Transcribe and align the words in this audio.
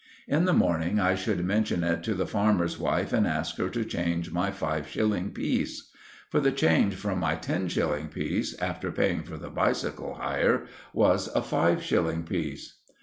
In 0.27 0.45
the 0.45 0.51
morning 0.51 0.99
I 0.99 1.13
should 1.13 1.45
mention 1.45 1.83
it 1.83 2.01
to 2.05 2.15
the 2.15 2.25
farmer's 2.25 2.79
wife 2.79 3.13
and 3.13 3.27
ask 3.27 3.57
her 3.57 3.69
to 3.69 3.85
change 3.85 4.31
my 4.31 4.49
five 4.49 4.87
shilling 4.87 5.29
piece. 5.29 5.91
For 6.31 6.39
the 6.39 6.51
change 6.51 6.95
from 6.95 7.19
my 7.19 7.35
ten 7.35 7.67
shilling 7.67 8.07
piece, 8.07 8.57
after 8.59 8.91
paying 8.91 9.21
for 9.21 9.37
the 9.37 9.51
bicycle 9.51 10.15
hire, 10.15 10.65
was 10.91 11.27
a 11.35 11.43
five 11.43 11.83
shilling 11.83 12.23
piece. 12.23 12.79